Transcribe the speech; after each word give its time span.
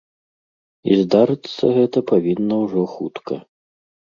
І 0.93 0.95
здарыцца 1.01 1.65
гэта 1.77 1.99
павінна 2.13 2.55
ўжо 2.63 2.81
хутка. 2.95 3.33